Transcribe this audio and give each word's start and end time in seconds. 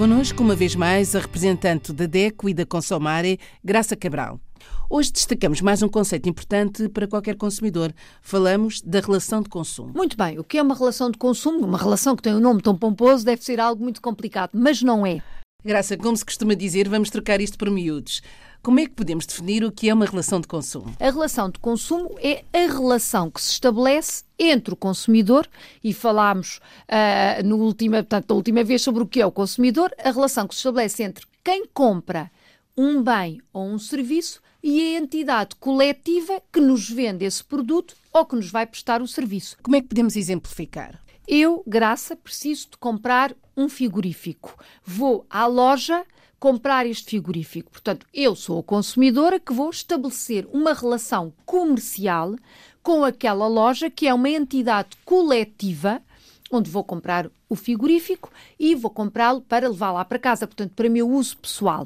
Connosco, 0.00 0.42
uma 0.42 0.56
vez 0.56 0.74
mais, 0.74 1.14
a 1.14 1.18
representante 1.18 1.92
da 1.92 2.06
DECO 2.06 2.48
e 2.48 2.54
da 2.54 2.64
Consomare, 2.64 3.38
Graça 3.62 3.94
Cabral. 3.94 4.40
Hoje 4.88 5.12
destacamos 5.12 5.60
mais 5.60 5.82
um 5.82 5.90
conceito 5.90 6.26
importante 6.26 6.88
para 6.88 7.06
qualquer 7.06 7.36
consumidor. 7.36 7.92
Falamos 8.22 8.80
da 8.80 8.98
relação 9.00 9.42
de 9.42 9.50
consumo. 9.50 9.92
Muito 9.94 10.16
bem, 10.16 10.38
o 10.38 10.42
que 10.42 10.56
é 10.56 10.62
uma 10.62 10.74
relação 10.74 11.10
de 11.10 11.18
consumo? 11.18 11.66
Uma 11.66 11.76
relação 11.76 12.16
que 12.16 12.22
tem 12.22 12.34
um 12.34 12.40
nome 12.40 12.62
tão 12.62 12.74
pomposo 12.74 13.26
deve 13.26 13.44
ser 13.44 13.60
algo 13.60 13.82
muito 13.82 14.00
complicado, 14.00 14.52
mas 14.54 14.82
não 14.82 15.06
é. 15.06 15.22
Graça, 15.62 15.98
como 15.98 16.16
se 16.16 16.24
costuma 16.24 16.54
dizer, 16.54 16.88
vamos 16.88 17.10
trocar 17.10 17.38
isto 17.38 17.58
por 17.58 17.70
miúdos. 17.70 18.22
Como 18.62 18.78
é 18.78 18.84
que 18.84 18.92
podemos 18.92 19.24
definir 19.24 19.64
o 19.64 19.72
que 19.72 19.88
é 19.88 19.94
uma 19.94 20.04
relação 20.04 20.38
de 20.38 20.46
consumo? 20.46 20.94
A 21.00 21.10
relação 21.10 21.48
de 21.48 21.58
consumo 21.58 22.14
é 22.18 22.44
a 22.52 22.70
relação 22.70 23.30
que 23.30 23.40
se 23.40 23.52
estabelece 23.52 24.22
entre 24.38 24.74
o 24.74 24.76
consumidor, 24.76 25.48
e 25.82 25.94
falámos 25.94 26.60
uh, 26.86 27.42
no 27.42 27.56
última, 27.56 27.98
portanto, 27.98 28.32
última 28.32 28.62
vez 28.62 28.82
sobre 28.82 29.02
o 29.02 29.06
que 29.06 29.20
é 29.20 29.24
o 29.24 29.32
consumidor, 29.32 29.90
a 29.98 30.10
relação 30.10 30.46
que 30.46 30.54
se 30.54 30.58
estabelece 30.58 31.02
entre 31.02 31.24
quem 31.42 31.64
compra 31.72 32.30
um 32.76 33.02
bem 33.02 33.40
ou 33.50 33.66
um 33.66 33.78
serviço 33.78 34.42
e 34.62 34.94
a 34.94 34.98
entidade 34.98 35.56
coletiva 35.56 36.42
que 36.52 36.60
nos 36.60 36.88
vende 36.88 37.24
esse 37.24 37.42
produto 37.42 37.96
ou 38.12 38.26
que 38.26 38.36
nos 38.36 38.50
vai 38.50 38.66
prestar 38.66 39.00
o 39.00 39.08
serviço. 39.08 39.56
Como 39.62 39.76
é 39.76 39.80
que 39.80 39.88
podemos 39.88 40.16
exemplificar? 40.16 41.00
Eu, 41.26 41.62
Graça, 41.66 42.14
preciso 42.14 42.72
de 42.72 42.76
comprar 42.76 43.34
um 43.56 43.70
frigorífico. 43.70 44.54
Vou 44.84 45.24
à 45.30 45.46
loja 45.46 46.04
comprar 46.40 46.86
este 46.86 47.04
frigorífico. 47.04 47.70
Portanto, 47.70 48.06
eu 48.12 48.34
sou 48.34 48.58
a 48.58 48.62
consumidora 48.62 49.38
que 49.38 49.52
vou 49.52 49.68
estabelecer 49.68 50.48
uma 50.50 50.72
relação 50.72 51.32
comercial 51.44 52.34
com 52.82 53.04
aquela 53.04 53.46
loja 53.46 53.90
que 53.90 54.08
é 54.08 54.14
uma 54.14 54.30
entidade 54.30 54.96
coletiva 55.04 56.02
onde 56.50 56.68
vou 56.68 56.82
comprar 56.82 57.30
o 57.48 57.54
frigorífico 57.54 58.30
e 58.58 58.74
vou 58.74 58.90
comprá-lo 58.90 59.40
para 59.42 59.68
levar 59.68 59.92
lá 59.92 60.04
para 60.04 60.18
casa, 60.18 60.46
portanto, 60.46 60.72
para 60.74 60.88
meu 60.88 61.08
uso 61.08 61.36
pessoal. 61.36 61.84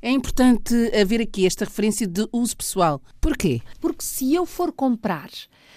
É 0.00 0.10
importante 0.10 0.74
haver 0.94 1.20
aqui 1.20 1.46
esta 1.46 1.64
referência 1.64 2.06
de 2.06 2.28
uso 2.30 2.56
pessoal. 2.56 3.02
Porquê? 3.20 3.60
Porque 3.80 4.04
se 4.04 4.32
eu 4.32 4.46
for 4.46 4.70
comprar, 4.70 5.30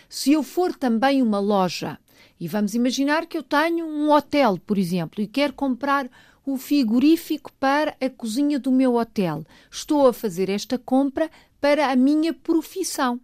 se 0.07 0.33
eu 0.33 0.43
for 0.43 0.75
também 0.75 1.21
uma 1.21 1.39
loja, 1.39 1.97
e 2.39 2.47
vamos 2.47 2.75
imaginar 2.75 3.25
que 3.25 3.37
eu 3.37 3.41
tenho 3.41 3.87
um 3.87 4.11
hotel, 4.11 4.59
por 4.65 4.77
exemplo, 4.77 5.23
e 5.23 5.27
quero 5.27 5.53
comprar 5.53 6.07
o 6.47 6.55
frigorífico 6.55 7.51
para 7.59 7.93
a 7.99 8.09
cozinha 8.09 8.57
do 8.57 8.71
meu 8.71 8.95
hotel. 8.95 9.43
Estou 9.69 10.07
a 10.07 10.13
fazer 10.13 10.49
esta 10.49 10.77
compra 10.79 11.29
para 11.59 11.91
a 11.91 11.95
minha 11.95 12.33
profissão. 12.33 13.19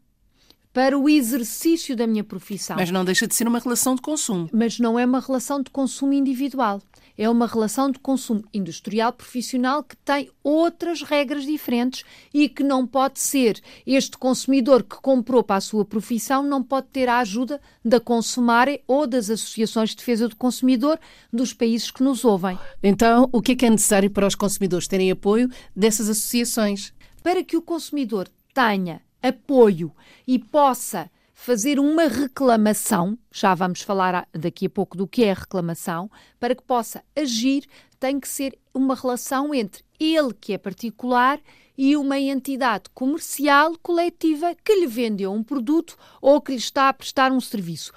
Para 0.73 0.97
o 0.97 1.07
exercício 1.07 1.95
da 1.95 2.07
minha 2.07 2.23
profissão. 2.23 2.75
Mas 2.75 2.89
não 2.89 3.05
deixa 3.05 3.27
de 3.27 3.35
ser 3.35 3.47
uma 3.47 3.59
relação 3.59 3.95
de 3.95 4.02
consumo. 4.02 4.49
Mas 4.52 4.79
não 4.79 4.97
é 4.97 5.05
uma 5.05 5.19
relação 5.19 5.61
de 5.61 5.69
consumo 5.69 6.13
individual 6.13 6.81
é 7.17 7.29
uma 7.29 7.47
relação 7.47 7.91
de 7.91 7.99
consumo 7.99 8.43
industrial 8.53 9.13
profissional 9.13 9.83
que 9.83 9.95
tem 9.97 10.29
outras 10.44 11.01
regras 11.01 11.45
diferentes 11.45 12.03
e 12.33 12.49
que 12.49 12.63
não 12.63 12.88
pode 12.88 13.19
ser 13.19 13.61
este 13.85 14.17
consumidor 14.17 14.83
que 14.83 14.95
comprou 14.97 15.44
para 15.44 15.57
a 15.57 15.61
sua 15.61 15.85
profissão 15.85 16.44
não 16.44 16.63
pode 16.63 16.88
ter 16.88 17.07
a 17.07 17.19
ajuda 17.19 17.61
da 17.83 17.99
Consumare 17.99 18.83
ou 18.88 19.05
das 19.05 19.29
associações 19.29 19.91
de 19.91 19.97
defesa 19.97 20.27
do 20.27 20.35
consumidor 20.35 20.99
dos 21.31 21.53
países 21.53 21.91
que 21.91 22.03
nos 22.03 22.25
ouvem. 22.25 22.57
Então, 22.81 23.29
o 23.31 23.41
que 23.41 23.53
é 23.53 23.55
que 23.55 23.66
é 23.66 23.69
necessário 23.69 24.09
para 24.09 24.27
os 24.27 24.35
consumidores 24.35 24.88
terem 24.88 25.11
apoio 25.11 25.49
dessas 25.75 26.09
associações? 26.09 26.94
Para 27.21 27.44
que 27.44 27.55
o 27.55 27.61
consumidor 27.61 28.27
tenha 28.53 29.01
apoio 29.23 29.91
e 30.27 30.38
possa 30.38 31.09
fazer 31.33 31.79
uma 31.79 32.07
reclamação, 32.07 33.17
já 33.31 33.55
vamos 33.55 33.81
falar 33.81 34.27
daqui 34.31 34.67
a 34.67 34.69
pouco 34.69 34.95
do 34.95 35.07
que 35.07 35.23
é 35.23 35.33
reclamação, 35.33 36.09
para 36.39 36.53
que 36.53 36.61
possa 36.61 37.03
agir, 37.16 37.66
tem 38.00 38.19
que 38.19 38.28
ser 38.28 38.57
uma 38.73 38.95
relação 38.95 39.53
entre 39.53 39.83
ele, 40.00 40.33
que 40.33 40.53
é 40.53 40.57
particular, 40.57 41.39
e 41.78 41.97
uma 41.97 42.19
entidade 42.19 42.83
comercial 42.94 43.75
coletiva 43.81 44.56
que 44.63 44.75
lhe 44.75 44.88
vendeu 44.88 45.33
um 45.33 45.44
produto 45.44 45.97
ou 46.22 46.39
que 46.39 46.51
lhe 46.51 46.57
está 46.57 46.89
a 46.89 46.94
prestar 46.94 47.31
um 47.31 47.41
serviço. 47.41 47.91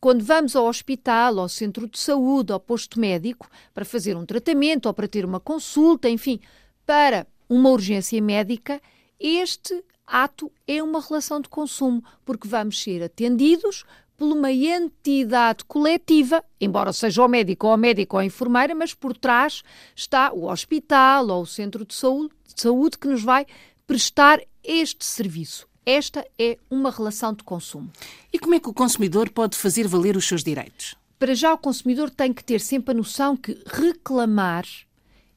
Quando 0.00 0.24
vamos 0.24 0.54
ao 0.54 0.66
hospital, 0.66 1.38
ao 1.38 1.48
centro 1.48 1.88
de 1.88 1.98
saúde, 1.98 2.52
ao 2.52 2.60
posto 2.60 3.00
médico, 3.00 3.48
para 3.72 3.84
fazer 3.84 4.16
um 4.16 4.26
tratamento 4.26 4.86
ou 4.86 4.92
para 4.92 5.08
ter 5.08 5.24
uma 5.24 5.40
consulta, 5.40 6.10
enfim, 6.10 6.40
para 6.84 7.26
uma 7.48 7.70
urgência 7.70 8.20
médica, 8.20 8.82
este 9.18 9.82
ato 10.12 10.52
é 10.68 10.82
uma 10.82 11.00
relação 11.00 11.40
de 11.40 11.48
consumo, 11.48 12.04
porque 12.22 12.46
vamos 12.46 12.80
ser 12.80 13.02
atendidos 13.02 13.84
por 14.14 14.30
uma 14.30 14.52
entidade 14.52 15.64
coletiva, 15.64 16.44
embora 16.60 16.92
seja 16.92 17.24
o 17.24 17.28
médico 17.28 17.66
ou 17.66 17.72
a 17.72 17.76
médica 17.78 18.16
ou 18.16 18.20
a 18.20 18.24
enfermeira, 18.24 18.74
mas 18.74 18.92
por 18.92 19.16
trás 19.16 19.62
está 19.96 20.30
o 20.32 20.50
hospital 20.50 21.28
ou 21.28 21.42
o 21.42 21.46
centro 21.46 21.84
de 21.84 21.94
saúde, 21.94 22.34
de 22.54 22.60
saúde 22.60 22.98
que 22.98 23.08
nos 23.08 23.22
vai 23.22 23.46
prestar 23.86 24.40
este 24.62 25.04
serviço. 25.04 25.66
Esta 25.84 26.24
é 26.38 26.58
uma 26.70 26.90
relação 26.90 27.32
de 27.32 27.42
consumo. 27.42 27.90
E 28.32 28.38
como 28.38 28.54
é 28.54 28.60
que 28.60 28.68
o 28.68 28.74
consumidor 28.74 29.30
pode 29.30 29.56
fazer 29.56 29.88
valer 29.88 30.16
os 30.16 30.28
seus 30.28 30.44
direitos? 30.44 30.94
Para 31.18 31.34
já, 31.34 31.52
o 31.54 31.58
consumidor 31.58 32.10
tem 32.10 32.32
que 32.32 32.44
ter 32.44 32.60
sempre 32.60 32.92
a 32.92 32.96
noção 32.96 33.36
que 33.36 33.60
reclamar 33.66 34.64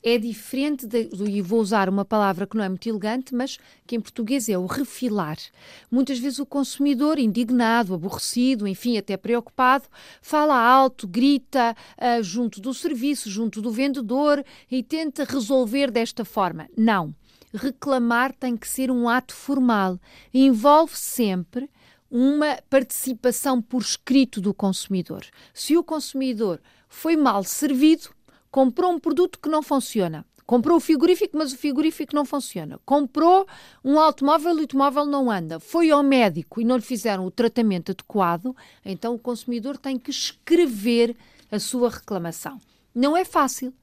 é 0.05 0.19
diferente, 0.19 0.85
de, 0.85 1.09
e 1.27 1.41
vou 1.41 1.59
usar 1.59 1.89
uma 1.89 2.05
palavra 2.05 2.45
que 2.45 2.55
não 2.55 2.63
é 2.63 2.69
muito 2.69 2.87
elegante, 2.87 3.33
mas 3.33 3.57
que 3.87 3.95
em 3.95 3.99
português 3.99 4.47
é 4.47 4.55
o 4.55 4.67
refilar. 4.67 5.37
Muitas 5.89 6.19
vezes 6.19 6.37
o 6.37 6.45
consumidor, 6.45 7.17
indignado, 7.17 7.95
aborrecido, 7.95 8.67
enfim, 8.67 8.99
até 8.99 9.17
preocupado, 9.17 9.85
fala 10.21 10.55
alto, 10.55 11.07
grita 11.07 11.75
uh, 11.97 12.21
junto 12.21 12.61
do 12.61 12.71
serviço, 12.71 13.31
junto 13.31 13.63
do 13.63 13.71
vendedor 13.71 14.45
e 14.69 14.83
tenta 14.83 15.23
resolver 15.23 15.89
desta 15.89 16.23
forma. 16.23 16.69
Não. 16.77 17.15
Reclamar 17.51 18.31
tem 18.31 18.55
que 18.55 18.67
ser 18.67 18.91
um 18.91 19.09
ato 19.09 19.33
formal. 19.33 19.99
Envolve 20.31 20.95
sempre 20.95 21.67
uma 22.11 22.59
participação 22.69 23.59
por 23.59 23.81
escrito 23.81 24.39
do 24.39 24.53
consumidor. 24.53 25.25
Se 25.51 25.75
o 25.75 25.83
consumidor 25.83 26.61
foi 26.87 27.15
mal 27.15 27.43
servido, 27.43 28.14
comprou 28.55 28.93
um 28.93 28.97
produto 28.97 29.37
que 29.37 29.49
não 29.49 29.61
funciona. 29.61 30.25
Comprou 30.45 30.77
o 30.77 30.79
frigorífico, 30.79 31.37
mas 31.37 31.51
o 31.51 31.57
frigorífico 31.57 32.15
não 32.15 32.23
funciona. 32.23 32.79
Comprou 32.85 33.45
um 33.83 33.99
automóvel 33.99 34.53
e 34.53 34.59
o 34.59 34.61
automóvel 34.61 35.05
não 35.05 35.29
anda. 35.29 35.59
Foi 35.59 35.91
ao 35.91 36.01
médico 36.01 36.61
e 36.61 36.63
não 36.63 36.77
lhe 36.77 36.81
fizeram 36.81 37.25
o 37.25 37.31
tratamento 37.31 37.91
adequado, 37.91 38.55
então 38.85 39.13
o 39.13 39.19
consumidor 39.19 39.77
tem 39.77 39.99
que 39.99 40.09
escrever 40.09 41.17
a 41.51 41.59
sua 41.59 41.89
reclamação. 41.89 42.61
Não 42.93 43.17
é 43.17 43.25
fácil. 43.25 43.73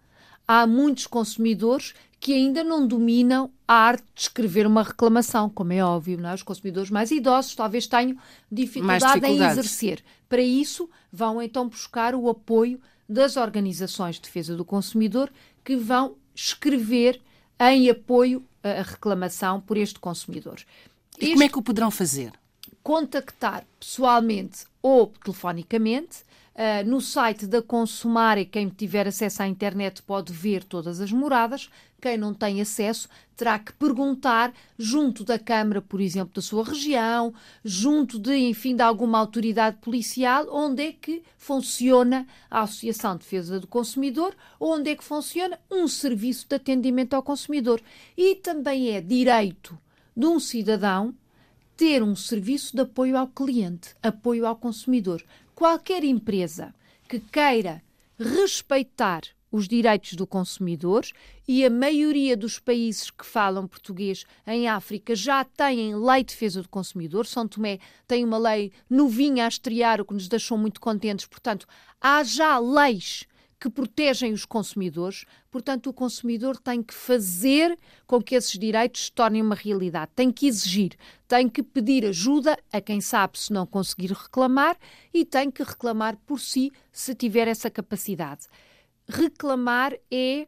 Há 0.48 0.66
muitos 0.66 1.06
consumidores 1.06 1.92
que 2.18 2.32
ainda 2.32 2.64
não 2.64 2.86
dominam 2.86 3.50
a 3.68 3.74
arte 3.74 4.06
de 4.14 4.22
escrever 4.22 4.66
uma 4.66 4.82
reclamação, 4.82 5.50
como 5.50 5.74
é 5.74 5.84
óbvio. 5.84 6.24
É? 6.26 6.32
Os 6.32 6.42
consumidores 6.42 6.88
mais 6.88 7.10
idosos 7.10 7.54
talvez 7.54 7.86
tenham 7.86 8.16
dificuldade 8.50 9.26
em 9.26 9.42
exercer. 9.42 10.02
Para 10.30 10.40
isso, 10.40 10.88
vão 11.12 11.42
então 11.42 11.68
buscar 11.68 12.14
o 12.14 12.30
apoio 12.30 12.80
das 13.08 13.36
organizações 13.36 14.16
de 14.16 14.22
defesa 14.22 14.56
do 14.56 14.64
consumidor 14.64 15.30
que 15.64 15.76
vão 15.76 16.16
escrever 16.34 17.20
em 17.60 17.90
apoio 17.90 18.44
à 18.62 18.82
reclamação 18.82 19.60
por 19.60 19.76
este 19.76 19.98
consumidor. 19.98 20.60
E 21.20 21.24
este, 21.24 21.32
como 21.32 21.42
é 21.44 21.48
que 21.48 21.58
o 21.58 21.62
poderão 21.62 21.90
fazer? 21.90 22.32
Contactar 22.82 23.64
pessoalmente 23.78 24.64
ou 24.82 25.06
telefonicamente 25.22 26.24
Uh, 26.52 26.86
no 26.86 27.00
site 27.00 27.46
da 27.46 27.62
Consumare, 27.62 28.44
quem 28.44 28.68
tiver 28.68 29.08
acesso 29.08 29.42
à 29.42 29.48
internet 29.48 30.02
pode 30.02 30.34
ver 30.34 30.62
todas 30.62 31.00
as 31.00 31.10
moradas. 31.10 31.70
Quem 32.02 32.18
não 32.18 32.34
tem 32.34 32.60
acesso 32.60 33.08
terá 33.36 33.60
que 33.60 33.72
perguntar 33.72 34.52
junto 34.76 35.22
da 35.22 35.38
Câmara, 35.38 35.80
por 35.80 36.00
exemplo, 36.00 36.34
da 36.34 36.42
sua 36.42 36.64
região, 36.64 37.32
junto 37.64 38.18
de, 38.18 38.36
enfim, 38.36 38.74
de 38.74 38.82
alguma 38.82 39.20
autoridade 39.20 39.76
policial, 39.76 40.48
onde 40.50 40.82
é 40.82 40.92
que 40.92 41.22
funciona 41.38 42.26
a 42.50 42.62
Associação 42.62 43.12
de 43.12 43.20
Defesa 43.20 43.60
do 43.60 43.68
Consumidor, 43.68 44.34
onde 44.58 44.90
é 44.90 44.96
que 44.96 45.04
funciona 45.04 45.56
um 45.70 45.86
serviço 45.86 46.46
de 46.48 46.56
atendimento 46.56 47.14
ao 47.14 47.22
consumidor. 47.22 47.80
E 48.16 48.34
também 48.34 48.90
é 48.90 49.00
direito 49.00 49.78
de 50.16 50.26
um 50.26 50.40
cidadão 50.40 51.14
ter 51.76 52.02
um 52.02 52.16
serviço 52.16 52.74
de 52.74 52.82
apoio 52.82 53.16
ao 53.16 53.28
cliente, 53.28 53.94
apoio 54.02 54.44
ao 54.44 54.56
consumidor 54.56 55.22
qualquer 55.54 56.02
empresa 56.02 56.74
que 57.08 57.20
queira 57.20 57.80
respeitar 58.18 59.22
os 59.52 59.68
direitos 59.68 60.14
do 60.14 60.26
consumidor 60.26 61.04
e 61.46 61.64
a 61.64 61.70
maioria 61.70 62.34
dos 62.34 62.58
países 62.58 63.10
que 63.10 63.26
falam 63.26 63.68
português 63.68 64.24
em 64.46 64.66
África 64.66 65.14
já 65.14 65.44
têm 65.44 65.94
lei 65.94 66.24
de 66.24 66.32
defesa 66.32 66.62
do 66.62 66.68
consumidor. 66.68 67.26
São 67.26 67.46
Tomé 67.46 67.78
tem 68.08 68.24
uma 68.24 68.38
lei 68.38 68.72
novinha 68.88 69.44
a 69.44 69.48
estrear, 69.48 70.00
o 70.00 70.06
que 70.06 70.14
nos 70.14 70.26
deixou 70.26 70.56
muito 70.56 70.80
contentes. 70.80 71.26
Portanto, 71.26 71.66
há 72.00 72.24
já 72.24 72.58
leis 72.58 73.26
que 73.60 73.70
protegem 73.70 74.32
os 74.32 74.44
consumidores, 74.44 75.24
portanto, 75.48 75.88
o 75.88 75.92
consumidor 75.92 76.56
tem 76.56 76.82
que 76.82 76.92
fazer 76.92 77.78
com 78.08 78.20
que 78.20 78.34
esses 78.34 78.58
direitos 78.58 79.04
se 79.04 79.12
tornem 79.12 79.40
uma 79.40 79.54
realidade, 79.54 80.10
tem 80.16 80.32
que 80.32 80.48
exigir, 80.48 80.96
tem 81.28 81.48
que 81.48 81.62
pedir 81.62 82.04
ajuda 82.04 82.58
a 82.72 82.80
quem 82.80 83.00
sabe 83.00 83.38
se 83.38 83.52
não 83.52 83.64
conseguir 83.64 84.10
reclamar 84.12 84.76
e 85.14 85.24
tem 85.24 85.48
que 85.48 85.62
reclamar 85.62 86.16
por 86.26 86.40
si 86.40 86.72
se 86.90 87.14
tiver 87.14 87.46
essa 87.46 87.70
capacidade. 87.70 88.48
Reclamar 89.08 89.94
é 90.10 90.46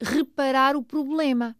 reparar 0.00 0.76
o 0.76 0.82
problema. 0.82 1.56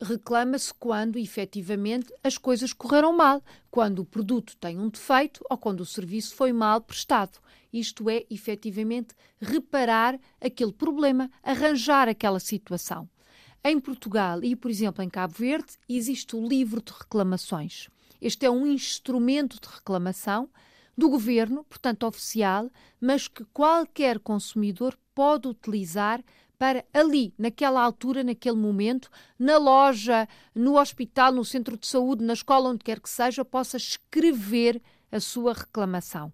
Reclama-se 0.00 0.72
quando 0.74 1.18
efetivamente 1.18 2.12
as 2.22 2.36
coisas 2.36 2.72
correram 2.72 3.16
mal, 3.16 3.42
quando 3.70 4.00
o 4.00 4.04
produto 4.04 4.56
tem 4.56 4.78
um 4.78 4.88
defeito 4.88 5.44
ou 5.48 5.56
quando 5.56 5.80
o 5.80 5.86
serviço 5.86 6.34
foi 6.34 6.52
mal 6.52 6.80
prestado. 6.80 7.38
Isto 7.72 8.08
é, 8.10 8.24
efetivamente, 8.30 9.14
reparar 9.40 10.18
aquele 10.40 10.72
problema, 10.72 11.30
arranjar 11.42 12.08
aquela 12.08 12.40
situação. 12.40 13.08
Em 13.64 13.80
Portugal 13.80 14.44
e, 14.44 14.54
por 14.54 14.70
exemplo, 14.70 15.02
em 15.02 15.08
Cabo 15.08 15.34
Verde, 15.34 15.78
existe 15.88 16.36
o 16.36 16.46
livro 16.46 16.82
de 16.82 16.92
reclamações. 16.92 17.88
Este 18.20 18.46
é 18.46 18.50
um 18.50 18.66
instrumento 18.66 19.58
de 19.60 19.68
reclamação 19.68 20.48
do 20.96 21.08
governo, 21.08 21.64
portanto 21.64 22.06
oficial, 22.06 22.70
mas 23.00 23.26
que 23.26 23.44
qualquer 23.46 24.18
consumidor 24.18 24.96
pode 25.14 25.48
utilizar 25.48 26.22
para 26.58 26.84
ali, 26.92 27.34
naquela 27.38 27.82
altura, 27.82 28.22
naquele 28.22 28.56
momento, 28.56 29.10
na 29.38 29.58
loja, 29.58 30.28
no 30.54 30.78
hospital, 30.78 31.32
no 31.32 31.44
centro 31.44 31.76
de 31.76 31.86
saúde, 31.86 32.24
na 32.24 32.32
escola, 32.32 32.70
onde 32.70 32.84
quer 32.84 33.00
que 33.00 33.10
seja, 33.10 33.44
possa 33.44 33.76
escrever 33.76 34.80
a 35.10 35.20
sua 35.20 35.52
reclamação. 35.52 36.32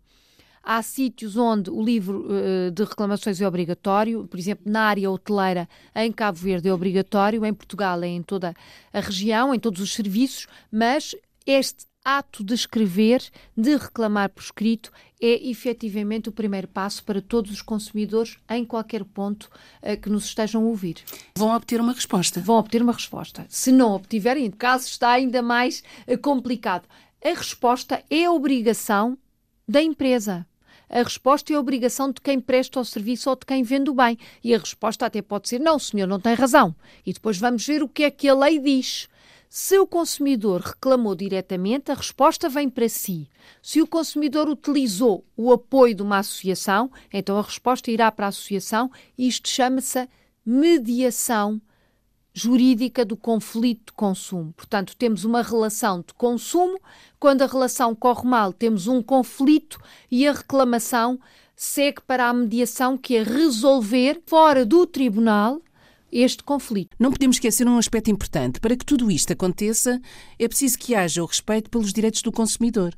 Há 0.62 0.82
sítios 0.82 1.36
onde 1.36 1.70
o 1.70 1.82
livro 1.82 2.26
uh, 2.26 2.70
de 2.70 2.84
reclamações 2.84 3.40
é 3.40 3.48
obrigatório, 3.48 4.26
por 4.26 4.38
exemplo, 4.38 4.70
na 4.70 4.82
área 4.82 5.10
hoteleira 5.10 5.66
em 5.94 6.12
Cabo 6.12 6.36
Verde 6.36 6.68
é 6.68 6.74
obrigatório, 6.74 7.44
em 7.46 7.54
Portugal 7.54 8.02
é 8.02 8.08
em 8.08 8.22
toda 8.22 8.54
a 8.92 9.00
região, 9.00 9.54
em 9.54 9.58
todos 9.58 9.80
os 9.80 9.94
serviços, 9.94 10.46
mas 10.70 11.16
este 11.46 11.86
ato 12.04 12.42
de 12.42 12.54
escrever, 12.54 13.22
de 13.56 13.76
reclamar 13.76 14.30
por 14.30 14.42
escrito, 14.42 14.90
é 15.20 15.48
efetivamente 15.48 16.28
o 16.28 16.32
primeiro 16.32 16.66
passo 16.66 17.04
para 17.04 17.20
todos 17.20 17.52
os 17.52 17.62
consumidores 17.62 18.38
em 18.48 18.64
qualquer 18.64 19.04
ponto 19.04 19.50
uh, 19.82 20.00
que 20.00 20.08
nos 20.08 20.24
estejam 20.24 20.62
a 20.62 20.66
ouvir. 20.66 20.96
Vão 21.36 21.54
obter 21.54 21.80
uma 21.80 21.92
resposta. 21.92 22.40
Vão 22.40 22.56
obter 22.56 22.82
uma 22.82 22.92
resposta. 22.92 23.44
Se 23.48 23.70
não 23.70 23.92
obtiverem, 23.92 24.48
o 24.48 24.56
caso 24.56 24.86
está 24.86 25.10
ainda 25.10 25.42
mais 25.42 25.82
uh, 26.08 26.16
complicado. 26.18 26.88
A 27.22 27.28
resposta 27.28 28.02
é 28.08 28.24
a 28.24 28.32
obrigação 28.32 29.18
da 29.68 29.82
empresa. 29.82 30.46
A 30.88 31.02
resposta 31.02 31.52
é 31.52 31.56
a 31.56 31.60
obrigação 31.60 32.10
de 32.10 32.20
quem 32.20 32.40
presta 32.40 32.80
o 32.80 32.84
serviço 32.84 33.30
ou 33.30 33.36
de 33.36 33.46
quem 33.46 33.62
vende 33.62 33.90
o 33.90 33.94
bem. 33.94 34.18
E 34.42 34.54
a 34.54 34.58
resposta 34.58 35.06
até 35.06 35.20
pode 35.20 35.48
ser: 35.48 35.60
não, 35.60 35.76
o 35.76 35.80
senhor 35.80 36.06
não 36.06 36.18
tem 36.18 36.34
razão. 36.34 36.74
E 37.04 37.12
depois 37.12 37.38
vamos 37.38 37.64
ver 37.64 37.82
o 37.82 37.88
que 37.88 38.04
é 38.04 38.10
que 38.10 38.28
a 38.28 38.34
lei 38.34 38.58
diz. 38.58 39.06
Se 39.52 39.76
o 39.80 39.84
consumidor 39.84 40.60
reclamou 40.60 41.16
diretamente, 41.16 41.90
a 41.90 41.94
resposta 41.96 42.48
vem 42.48 42.70
para 42.70 42.88
si. 42.88 43.28
Se 43.60 43.82
o 43.82 43.86
consumidor 43.86 44.48
utilizou 44.48 45.24
o 45.36 45.52
apoio 45.52 45.92
de 45.92 46.02
uma 46.02 46.18
associação, 46.18 46.88
então 47.12 47.36
a 47.36 47.42
resposta 47.42 47.90
irá 47.90 48.12
para 48.12 48.26
a 48.26 48.28
associação 48.28 48.92
e 49.18 49.26
isto 49.26 49.48
chama-se 49.48 50.08
mediação 50.46 51.60
jurídica 52.32 53.04
do 53.04 53.16
conflito 53.16 53.86
de 53.86 53.92
consumo. 53.94 54.52
Portanto, 54.52 54.96
temos 54.96 55.24
uma 55.24 55.42
relação 55.42 55.98
de 55.98 56.14
consumo, 56.14 56.78
quando 57.18 57.42
a 57.42 57.46
relação 57.48 57.92
corre 57.92 58.28
mal, 58.28 58.52
temos 58.52 58.86
um 58.86 59.02
conflito 59.02 59.80
e 60.08 60.28
a 60.28 60.32
reclamação 60.32 61.18
segue 61.56 62.00
para 62.02 62.28
a 62.28 62.32
mediação, 62.32 62.96
que 62.96 63.16
é 63.16 63.24
resolver 63.24 64.22
fora 64.26 64.64
do 64.64 64.86
tribunal 64.86 65.60
este 66.12 66.42
conflito. 66.42 66.96
Não 66.98 67.10
podemos 67.10 67.36
esquecer 67.36 67.66
um 67.66 67.78
aspecto 67.78 68.10
importante. 68.10 68.60
Para 68.60 68.76
que 68.76 68.84
tudo 68.84 69.10
isto 69.10 69.32
aconteça, 69.32 70.00
é 70.38 70.48
preciso 70.48 70.78
que 70.78 70.94
haja 70.94 71.22
o 71.22 71.26
respeito 71.26 71.70
pelos 71.70 71.92
direitos 71.92 72.22
do 72.22 72.32
consumidor. 72.32 72.94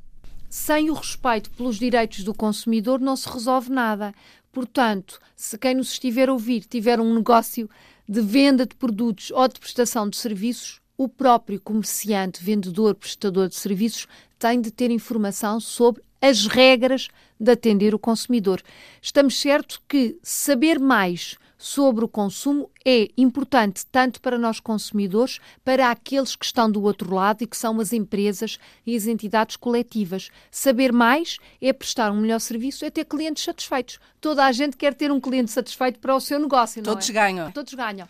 Sem 0.49 0.89
o 0.89 0.93
respeito 0.93 1.49
pelos 1.51 1.77
direitos 1.77 2.23
do 2.23 2.33
consumidor, 2.33 2.99
não 2.99 3.15
se 3.15 3.27
resolve 3.27 3.71
nada. 3.71 4.13
Portanto, 4.51 5.19
se 5.35 5.57
quem 5.57 5.75
nos 5.75 5.91
estiver 5.93 6.29
a 6.29 6.33
ouvir 6.33 6.63
tiver 6.65 6.99
um 6.99 7.15
negócio 7.15 7.69
de 8.07 8.21
venda 8.21 8.65
de 8.65 8.75
produtos 8.75 9.31
ou 9.31 9.47
de 9.47 9.59
prestação 9.59 10.07
de 10.07 10.15
serviços, 10.15 10.79
o 10.97 11.09
próprio 11.09 11.59
comerciante, 11.59 12.43
vendedor, 12.43 12.93
prestador 12.95 13.49
de 13.49 13.55
serviços 13.55 14.07
tem 14.37 14.61
de 14.61 14.71
ter 14.71 14.91
informação 14.91 15.59
sobre 15.59 16.03
as 16.21 16.45
regras 16.45 17.09
de 17.39 17.51
atender 17.51 17.93
o 17.93 17.99
consumidor. 17.99 18.61
Estamos 19.01 19.39
certos 19.39 19.81
que 19.87 20.17
saber 20.21 20.79
mais 20.79 21.35
sobre 21.63 22.03
o 22.03 22.09
consumo 22.09 22.69
é 22.85 23.07
importante 23.17 23.85
tanto 23.89 24.19
para 24.19 24.37
nós 24.37 24.59
consumidores, 24.59 25.39
para 25.63 25.89
aqueles 25.89 26.35
que 26.35 26.43
estão 26.43 26.69
do 26.69 26.83
outro 26.83 27.15
lado 27.15 27.41
e 27.41 27.47
que 27.47 27.55
são 27.55 27.79
as 27.79 27.93
empresas 27.93 28.59
e 28.85 28.97
as 28.97 29.07
entidades 29.07 29.55
coletivas. 29.55 30.29
Saber 30.51 30.91
mais 30.91 31.37
é 31.61 31.71
prestar 31.71 32.11
um 32.11 32.19
melhor 32.19 32.39
serviço, 32.39 32.83
é 32.83 32.89
ter 32.89 33.05
clientes 33.05 33.45
satisfeitos. 33.45 33.97
Toda 34.19 34.43
a 34.43 34.51
gente 34.51 34.75
quer 34.75 34.93
ter 34.93 35.09
um 35.09 35.21
cliente 35.21 35.51
satisfeito 35.51 35.99
para 35.99 36.13
o 36.13 36.19
seu 36.19 36.37
negócio, 36.37 36.83
Todos 36.83 37.09
é? 37.09 37.13
ganham. 37.13 37.49
Todos 37.53 37.73
ganham. 37.73 38.09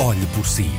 Olhe 0.00 0.26
por 0.34 0.46
si. 0.46 0.70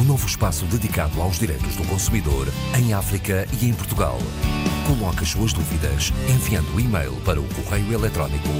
Um 0.00 0.04
novo 0.04 0.28
espaço 0.28 0.64
dedicado 0.66 1.20
aos 1.20 1.40
direitos 1.40 1.74
do 1.74 1.84
consumidor 1.88 2.46
em 2.78 2.94
África 2.94 3.44
e 3.60 3.66
em 3.66 3.74
Portugal. 3.74 4.18
Coloque 4.86 5.22
as 5.22 5.30
suas 5.30 5.54
dúvidas 5.54 6.12
enviando 6.28 6.74
o 6.74 6.80
e-mail 6.80 7.14
para 7.24 7.40
o 7.40 7.48
correio 7.54 7.94
eletrónico 7.94 8.50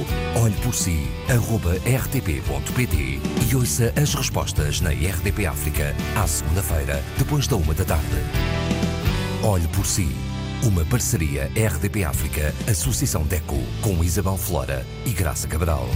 olheporsi.rtp.pt 0.41 3.21
e 3.47 3.55
ouça 3.55 3.93
as 4.01 4.15
respostas 4.15 4.81
na 4.81 4.89
RDP 4.89 5.45
África 5.45 5.95
à 6.15 6.25
segunda-feira, 6.27 7.03
depois 7.17 7.47
da 7.47 7.55
uma 7.55 7.75
da 7.75 7.85
tarde. 7.85 8.17
Olhe 9.43 9.67
por 9.67 9.85
si. 9.85 10.09
Uma 10.63 10.83
parceria 10.85 11.51
RDP 11.55 12.03
África, 12.03 12.51
Associação 12.67 13.21
DECO, 13.23 13.61
com 13.81 14.03
Isabel 14.03 14.37
Flora 14.37 14.83
e 15.05 15.11
Graça 15.11 15.47
Cabral. 15.47 15.87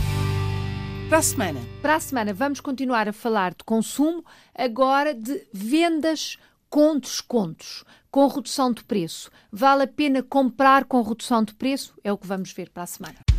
Para 1.09 1.17
a 1.17 1.23
semana. 1.23 1.59
Para 1.81 1.95
a 1.95 1.99
semana 1.99 2.31
vamos 2.35 2.59
continuar 2.59 3.09
a 3.09 3.13
falar 3.13 3.55
de 3.55 3.63
consumo, 3.65 4.23
agora 4.53 5.15
de 5.15 5.41
vendas 5.51 6.37
com 6.69 6.99
descontos, 6.99 7.83
com 8.11 8.27
redução 8.27 8.71
de 8.71 8.83
preço. 8.83 9.29
Vale 9.51 9.83
a 9.83 9.88
pena 9.88 10.23
comprar 10.23 10.85
com 10.85 11.01
redução 11.01 11.44
de 11.44 11.53
preço? 11.53 11.95
É 12.03 12.11
o 12.11 12.17
que 12.17 12.27
vamos 12.27 12.51
ver 12.51 12.69
para 12.69 12.83
a 12.83 12.88
semana. 12.88 13.38